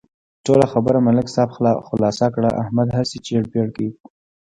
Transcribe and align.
ټوله 0.45 0.65
خبره 0.73 0.97
ملک 1.07 1.27
صاحب 1.35 1.49
خلاصه 1.89 2.25
کړله، 2.33 2.51
احمد 2.61 2.87
هسې 2.97 3.17
چېړ 3.25 3.43
پېړ 3.51 3.67
کوي. 3.75 3.91